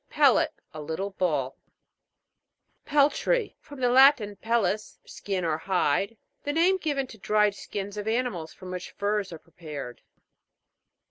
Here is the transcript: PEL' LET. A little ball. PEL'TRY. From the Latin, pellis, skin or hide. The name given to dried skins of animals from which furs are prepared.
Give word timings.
PEL' 0.09 0.33
LET. 0.33 0.51
A 0.73 0.81
little 0.81 1.11
ball. 1.11 1.57
PEL'TRY. 2.85 3.53
From 3.59 3.79
the 3.81 3.89
Latin, 3.89 4.35
pellis, 4.35 4.97
skin 5.05 5.45
or 5.45 5.59
hide. 5.59 6.17
The 6.43 6.53
name 6.53 6.77
given 6.79 7.05
to 7.05 7.19
dried 7.19 7.53
skins 7.53 7.97
of 7.97 8.07
animals 8.07 8.51
from 8.51 8.71
which 8.71 8.89
furs 8.89 9.31
are 9.31 9.37
prepared. 9.37 10.01